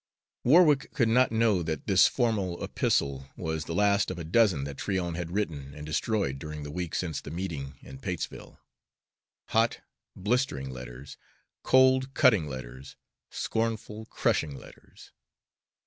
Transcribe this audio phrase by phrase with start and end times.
[0.43, 4.79] Warwick could not know that this formal epistle was the last of a dozen that
[4.79, 8.59] Tryon had written and destroyed during the week since the meeting in Patesville,
[9.49, 9.81] hot,
[10.15, 11.17] blistering letters,
[11.61, 12.95] cold, cutting letters,
[13.29, 15.11] scornful, crushing letters.